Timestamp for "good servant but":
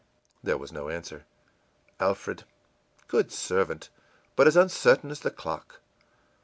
3.07-4.47